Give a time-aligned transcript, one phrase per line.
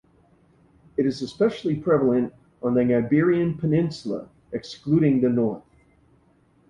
[0.97, 5.61] It is especially prevalent on the Iberian Peninsula (excluding the north).